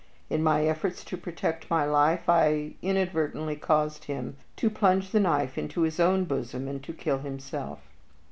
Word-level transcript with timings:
In 0.31 0.41
my 0.41 0.65
efforts 0.65 1.03
to 1.05 1.15
protect 1.15 1.69
my 1.69 1.85
life 1.85 2.27
I 2.27 2.73
inadvertently 2.81 3.55
caused 3.55 4.05
him 4.05 4.35
to 4.55 4.67
plunge 4.71 5.11
the 5.11 5.19
knife 5.19 5.59
into 5.59 5.81
his 5.81 5.99
own 5.99 6.23
bosom 6.23 6.67
and 6.67 6.81
to 6.85 6.93
kill 6.93 7.19
himself." 7.19 7.81